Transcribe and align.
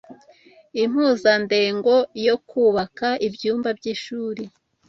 Impuzandengo 0.83 1.93
yo 2.27 2.35
kubaka 2.49 3.07
ibyumba 3.27 3.69
by'ishuri 3.77 4.43